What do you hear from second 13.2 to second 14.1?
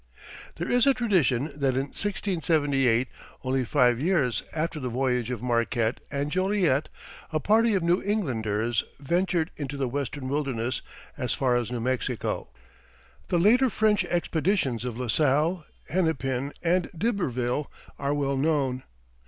The later French